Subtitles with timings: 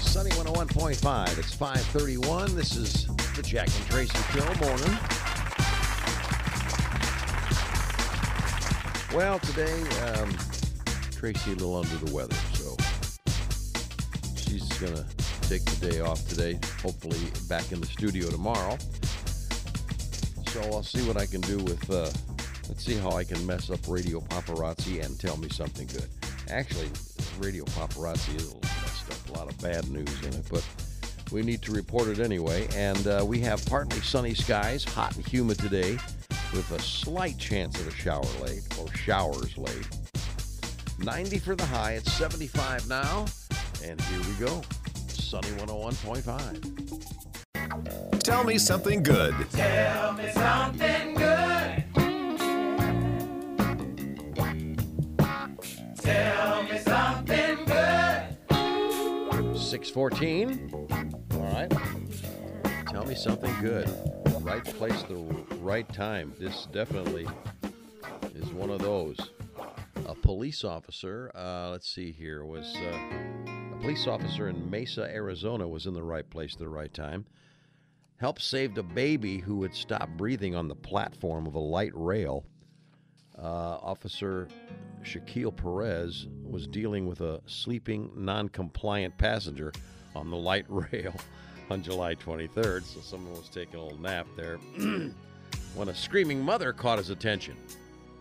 [0.00, 1.38] Sunny 101.5.
[1.38, 2.56] It's 531.
[2.56, 3.06] This is
[3.36, 4.96] the Jack and Traci Show morning.
[9.14, 10.30] Well, today, um,
[11.12, 12.74] Traci a little under the weather, so
[14.34, 15.04] she's going to
[15.46, 16.58] take the day off today.
[16.82, 17.18] Hopefully,
[17.50, 18.78] back in the studio tomorrow.
[20.52, 21.90] So I'll see what I can do with.
[21.90, 22.08] Uh,
[22.66, 26.06] let's see how I can mess up Radio Paparazzi and tell me something good.
[26.48, 26.88] Actually,
[27.40, 29.28] Radio Paparazzi is a little messed up.
[29.28, 30.64] A lot of bad news in it, but
[31.30, 32.66] we need to report it anyway.
[32.74, 35.98] And uh, we have partly sunny skies, hot and humid today,
[36.52, 39.88] with a slight chance of a shower late or showers late.
[40.98, 41.92] 90 for the high.
[41.92, 43.26] It's 75 now.
[43.84, 44.62] And here we go.
[45.08, 48.22] Sunny 101.5.
[48.22, 49.34] Tell me something good.
[49.52, 51.37] Tell me something good.
[59.68, 60.70] 614.
[61.34, 61.70] All right.
[62.90, 63.86] Tell me something good.
[64.40, 65.16] Right place, the
[65.56, 66.32] right time.
[66.38, 67.26] This definitely
[68.34, 69.18] is one of those.
[70.06, 72.98] A police officer, uh, let's see here, was uh,
[73.74, 77.26] a police officer in Mesa, Arizona, was in the right place at the right time.
[78.16, 82.46] Helped saved a baby who had stopped breathing on the platform of a light rail.
[83.40, 84.48] Uh, Officer
[85.02, 89.72] Shaquille Perez was dealing with a sleeping, non compliant passenger
[90.16, 91.14] on the light rail
[91.70, 94.56] on July 23rd, so someone was taking a little nap there
[95.74, 97.56] when a screaming mother caught his attention.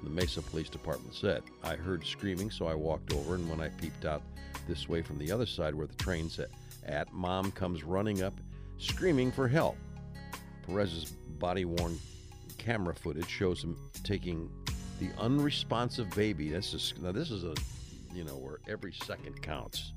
[0.03, 3.69] The Mesa Police Department said, I heard screaming, so I walked over, and when I
[3.69, 4.21] peeped out
[4.67, 6.49] this way from the other side where the train's at,
[6.85, 8.33] at mom comes running up,
[8.77, 9.75] screaming for help.
[10.67, 11.97] Perez's body worn
[12.58, 14.49] camera footage shows him taking
[14.99, 16.49] the unresponsive baby.
[16.49, 17.53] This is now this is a
[18.13, 19.93] you know where every second counts.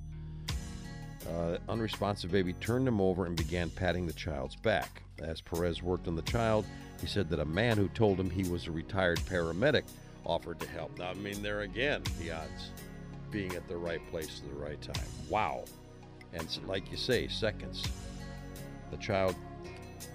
[1.29, 5.03] Uh, unresponsive baby turned him over and began patting the child's back.
[5.23, 6.65] As Perez worked on the child,
[7.01, 9.83] he said that a man who told him he was a retired paramedic
[10.25, 10.99] offered to help.
[10.99, 12.71] Now, I mean, there again, the odds
[13.31, 15.07] being at the right place at the right time.
[15.29, 15.65] Wow.
[16.33, 17.85] And like you say, seconds.
[18.91, 19.37] The child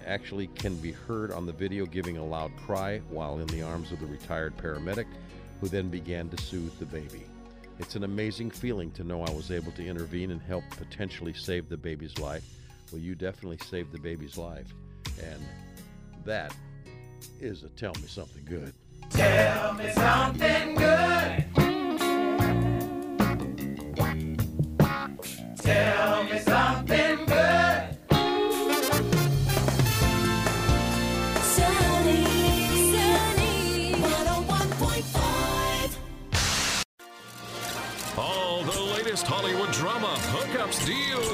[0.06, 3.92] actually can be heard on the video giving a loud cry while in the arms
[3.92, 5.06] of the retired paramedic,
[5.60, 7.26] who then began to soothe the baby.
[7.78, 11.68] It's an amazing feeling to know I was able to intervene and help potentially save
[11.68, 12.44] the baby's life.
[12.90, 14.72] Well, you definitely saved the baby's life.
[15.22, 15.42] And
[16.24, 16.54] that
[17.40, 18.72] is a tell me something good.
[19.10, 21.55] Tell me something good.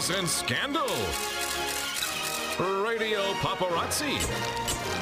[0.03, 0.87] Deals, and scandal.
[2.85, 4.19] Radio Paparazzi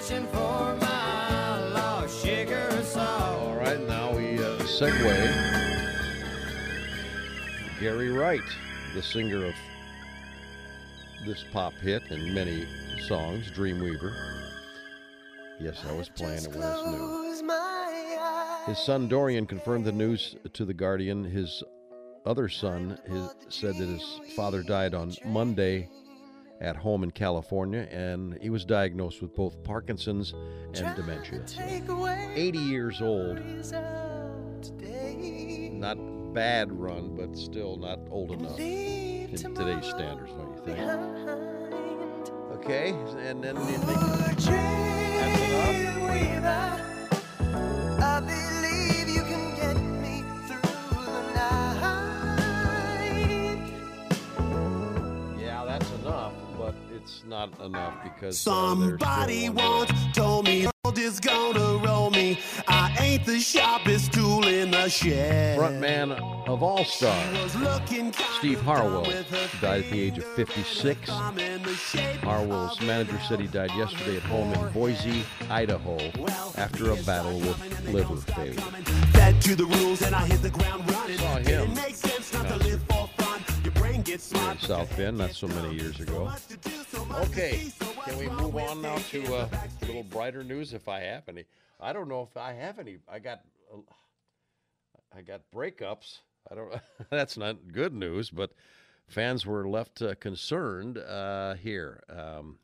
[0.05, 2.27] Searching for my lost.
[2.97, 5.01] All right, now we uh, segue.
[7.81, 8.43] Gary Wright,
[8.95, 9.55] the singer of
[11.25, 12.67] this pop hit and many
[13.07, 14.15] songs, Dreamweaver.
[15.59, 17.53] Yes, I was playing it when it's new.
[18.67, 21.25] His son Dorian confirmed the news to The Guardian.
[21.25, 21.63] His
[22.27, 25.89] other son his, said that his father died on Monday
[26.61, 30.35] at home in California, and he was diagnosed with both Parkinson's
[30.75, 31.45] and dementia.
[32.35, 33.39] 80 years old.
[35.73, 35.99] Not
[36.33, 40.79] bad run, but still not old enough in today's standards, don't you think?
[42.53, 43.57] Okay, and then
[57.47, 62.39] not enough because uh, Somebody one once told me world is gonna roll me.
[62.69, 65.59] I ain't the sharpest tool in the shed.
[65.59, 66.13] frontman
[66.49, 67.43] of All Stars.
[67.43, 69.05] Was looking kinda Steve Harwell
[69.61, 71.09] died at the age of 56.
[71.11, 75.99] I'm in the shape Harwell's manager said he died yesterday at home in Boise, Idaho,
[76.57, 78.61] after a battle with liver failure.
[79.13, 81.19] Fed to the rules and I hit the ground running.
[81.19, 81.71] Saw him.
[81.71, 83.41] It makes sense not to live for fun.
[83.65, 84.61] Your brain gets smart.
[84.63, 86.31] in South Bend, not so many years ago.
[87.13, 87.73] Okay,
[88.05, 89.49] can we move on now to uh,
[89.83, 91.45] a little brighter news if I have any?
[91.81, 92.99] I don't know if I have any.
[93.09, 93.41] I got,
[93.73, 93.79] uh,
[95.17, 96.19] I got breakups.
[96.51, 96.73] I don't.
[97.11, 98.53] that's not good news, but
[99.07, 102.59] fans were left uh, concerned uh, here um,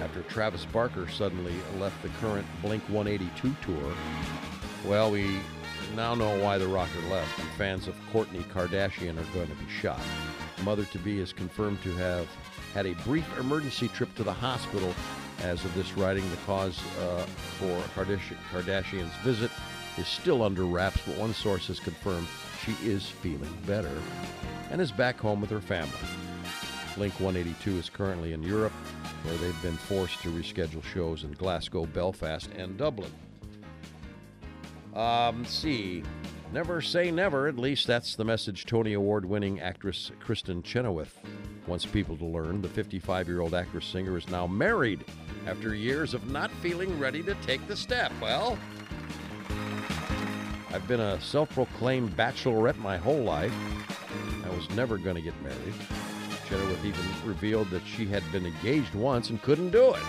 [0.00, 3.92] after Travis Barker suddenly left the current Blink 182 tour.
[4.86, 5.38] Well, we
[5.96, 9.70] now know why the rocker left, and fans of Kourtney Kardashian are going to be
[9.70, 10.02] shocked.
[10.64, 12.26] Mother to be is confirmed to have
[12.72, 14.94] had a brief emergency trip to the hospital.
[15.42, 17.22] As of this writing, the cause uh,
[17.58, 19.50] for Kardashian's visit
[19.98, 22.26] is still under wraps, but one source has confirmed
[22.64, 23.90] she is feeling better
[24.70, 25.92] and is back home with her family.
[26.96, 28.72] Blink 182 is currently in Europe,
[29.24, 33.12] where they've been forced to reschedule shows in Glasgow, Belfast, and Dublin.
[34.94, 36.04] Um, see.
[36.54, 37.48] Never say never.
[37.48, 41.18] At least that's the message Tony Award winning actress Kristin Chenoweth
[41.66, 42.62] wants people to learn.
[42.62, 45.04] The 55 year old actress singer is now married
[45.48, 48.12] after years of not feeling ready to take the step.
[48.20, 48.56] Well,
[50.70, 53.52] I've been a self proclaimed bachelorette my whole life.
[54.44, 55.74] I was never going to get married.
[56.48, 60.02] Chenoweth even revealed that she had been engaged once and couldn't do it.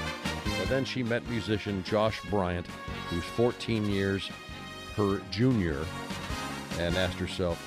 [0.60, 2.68] But then she met musician Josh Bryant,
[3.10, 4.30] who's 14 years
[4.96, 5.84] her junior,
[6.80, 7.58] and asked herself,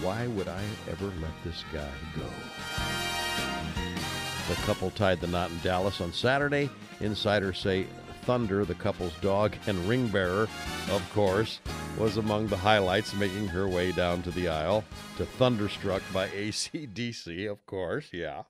[0.00, 2.26] why would I ever let this guy go?
[4.48, 6.70] The couple tied the knot in Dallas on Saturday.
[7.00, 7.86] Insiders say
[8.22, 10.48] Thunder, the couple's dog and ring bearer,
[10.90, 11.60] of course,
[11.98, 14.84] was among the highlights, making her way down to the aisle
[15.16, 18.42] to Thunderstruck by AC/DC, of course, yeah.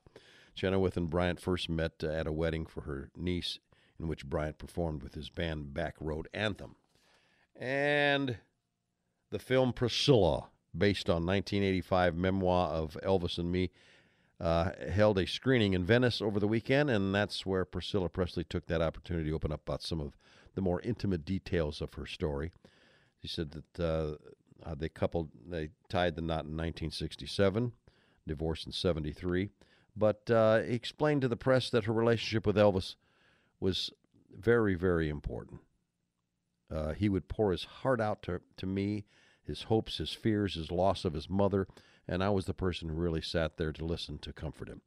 [0.55, 3.59] Chenoweth and Bryant first met at a wedding for her niece,
[3.99, 6.75] in which Bryant performed with his band Back Road Anthem.
[7.55, 8.37] And
[9.33, 10.45] the film Priscilla,
[10.77, 13.71] based on 1985 memoir of Elvis and me,
[14.39, 18.67] uh, held a screening in Venice over the weekend, and that's where Priscilla Presley took
[18.67, 20.13] that opportunity to open up about some of
[20.55, 22.51] the more intimate details of her story.
[23.21, 27.71] She said that uh, uh, they coupled, they tied the knot in 1967,
[28.27, 29.49] divorced in 73,
[29.95, 32.95] but uh, explained to the press that her relationship with Elvis
[33.59, 33.91] was
[34.35, 35.61] very, very important.
[36.71, 39.05] Uh, he would pour his heart out to, to me,
[39.45, 41.67] his hopes, his fears, his loss of his mother,
[42.07, 44.81] and I was the person who really sat there to listen to comfort him.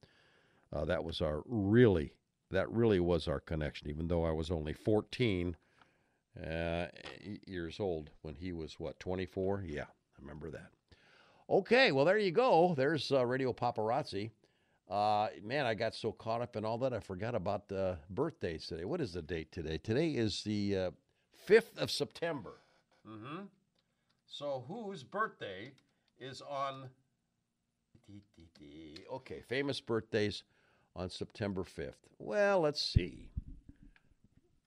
[0.73, 2.13] Uh, that was our really,
[2.51, 5.57] that really was our connection, even though I was only 14
[6.45, 6.87] uh,
[7.47, 9.65] years old when he was, what, 24?
[9.67, 10.71] Yeah, I remember that.
[11.49, 12.75] Okay, well, there you go.
[12.77, 14.31] There's uh, Radio Paparazzi.
[14.91, 18.67] Uh, man, I got so caught up in all that I forgot about the birthdays
[18.67, 18.85] today.
[18.85, 19.79] What is the date today?
[19.79, 20.91] Today is the uh,
[21.49, 22.55] 5th of September.
[23.09, 23.45] Mm-hmm.
[24.27, 25.73] So whose birthday
[26.19, 26.89] is on?
[29.13, 30.43] Okay, famous birthdays
[30.95, 31.95] on September 5th.
[32.19, 33.31] Well, let's see.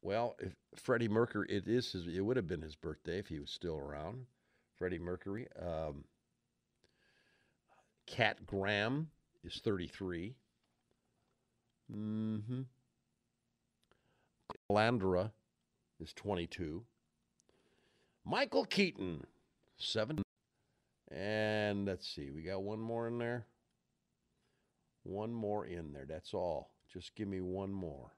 [0.02, 3.40] Well, if Freddie Mercury, it is his, it would have been his birthday if he
[3.40, 4.26] was still around.
[4.78, 5.48] Freddie Mercury.
[5.62, 6.06] Um,
[8.08, 9.10] Kat Graham
[9.44, 10.36] is 33.
[11.94, 12.62] Mm-hmm.
[14.70, 15.32] Calandra
[16.00, 16.84] is 22.
[18.26, 19.26] Michael Keaton,
[19.80, 20.22] 7.
[21.12, 23.48] And let's see, we got one more in there.
[25.04, 26.06] One more in there.
[26.08, 26.72] That's all.
[26.94, 28.12] Just give me one more.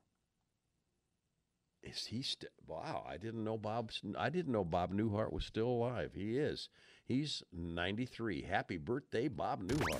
[1.83, 2.49] Is he still?
[2.67, 3.91] Wow, I didn't know Bob.
[4.17, 6.11] I didn't know Bob Newhart was still alive.
[6.13, 6.69] He is.
[7.05, 8.43] He's 93.
[8.43, 9.99] Happy birthday, Bob Newhart.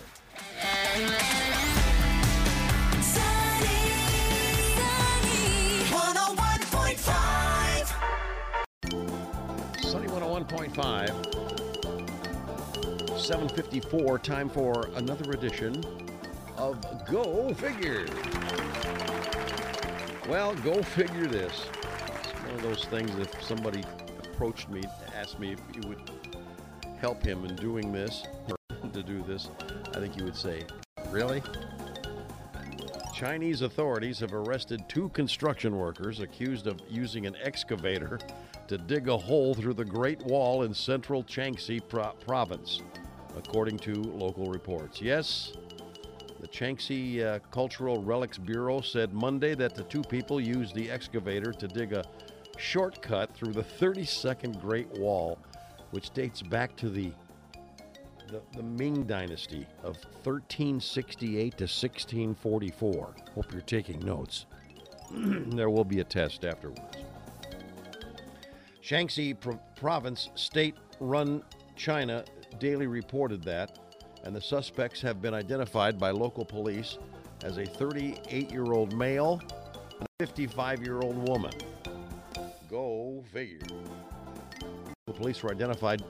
[3.02, 3.68] Sunny,
[9.82, 11.31] sunny, 101.5.
[13.22, 13.52] Sunny 101.5.
[13.52, 14.20] 754.
[14.20, 15.84] Time for another edition
[16.58, 18.06] of Go Figure.
[20.28, 21.68] Well, go figure this.
[22.24, 23.84] It's one of those things if somebody
[24.24, 26.00] approached me, to asked me if you would
[27.00, 28.56] help him in doing this, or
[28.94, 29.50] to do this,
[29.96, 30.64] I think you would say,
[31.10, 31.44] Really?
[33.14, 38.20] Chinese authorities have arrested two construction workers accused of using an excavator
[38.68, 42.82] to dig a hole through the Great Wall in central Changsha pro- province,
[43.38, 45.02] according to local reports.
[45.02, 45.54] Yes,
[46.40, 51.52] The Changsey uh, Cultural Relics Bureau said Monday that the two people used the excavator
[51.52, 52.04] to dig a
[52.58, 55.40] shortcut through the 32nd Great Wall,
[55.92, 57.12] which dates back to the
[58.32, 63.16] the, the Ming Dynasty of 1368 to 1644.
[63.36, 64.46] Hope you're taking notes.
[65.12, 66.80] there will be a test afterwards.
[68.82, 71.44] Shaanxi Pro- Province, state run
[71.76, 72.24] China,
[72.60, 73.80] daily reported that,
[74.24, 76.98] and the suspects have been identified by local police
[77.44, 79.42] as a 38 year old male
[80.00, 81.54] and a 55 year old woman.
[82.70, 83.60] Go figure.
[85.08, 86.04] The police were identified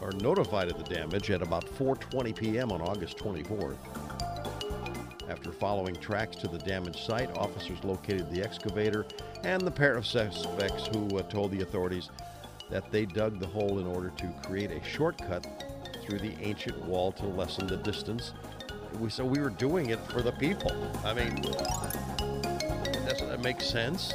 [0.00, 2.72] or notified of the damage at about 4:20 p.m.
[2.72, 3.76] on August 24th.
[5.28, 9.06] After following tracks to the damaged site, officers located the excavator
[9.44, 12.10] and the pair of suspects who uh, told the authorities
[12.70, 15.61] that they dug the hole in order to create a shortcut
[16.12, 18.34] through the ancient wall to lessen the distance.
[19.00, 20.70] We, so we were doing it for the people.
[21.06, 21.36] I mean,
[23.06, 24.12] doesn't that make sense?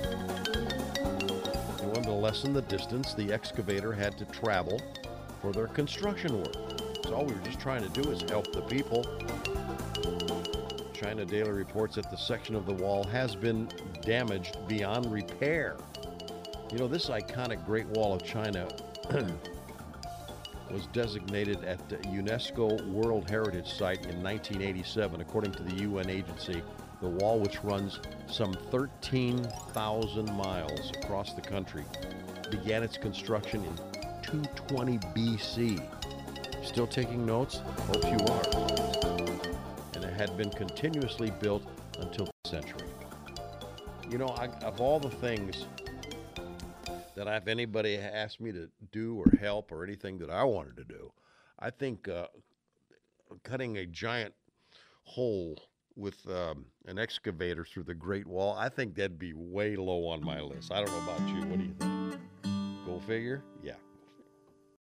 [1.82, 4.80] In order to lessen the distance, the excavator had to travel
[5.42, 6.54] for their construction work.
[7.04, 9.04] So all we were just trying to do is help the people.
[10.94, 13.68] China Daily reports that the section of the wall has been
[14.02, 15.78] damaged beyond repair.
[16.72, 18.68] You know, this iconic Great Wall of China
[20.72, 26.62] was designated at the UNESCO World Heritage Site in 1987, according to the UN agency.
[27.02, 31.86] The wall, which runs some 13,000 miles across the country,
[32.50, 33.76] began its construction in
[34.24, 35.86] 220 BC.
[36.64, 37.62] Still taking notes?
[37.88, 38.44] Hope you are.
[39.94, 41.64] And it had been continuously built
[42.00, 42.88] until the century.
[44.10, 45.66] You know, I, of all the things
[47.18, 50.84] that if anybody asked me to do or help or anything that I wanted to
[50.84, 51.12] do,
[51.60, 52.28] I think uh,
[53.44, 54.36] cutting a giant
[55.04, 55.60] hole
[55.96, 60.24] with um, an excavator through the Great Wall, I think that'd be way low on
[60.24, 60.72] my list.
[60.72, 61.42] I don't know about you.
[61.48, 62.86] What do you think?
[62.86, 63.42] Go figure?
[63.64, 63.74] Yeah,